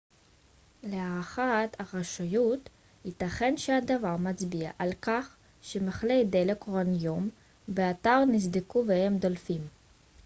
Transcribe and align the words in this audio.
להערכת 0.83 1.69
הרשויות 1.79 2.69
ייתכן 3.05 3.57
שהדבר 3.57 4.17
מצביע 4.17 4.71
על 4.79 4.89
כך 5.01 5.35
שמכלי 5.61 6.25
דלק 6.25 6.67
אורניום 6.67 7.29
באתר 7.67 8.19
נסדקו 8.27 8.83
והם 8.87 9.17
דולפים 9.17 9.61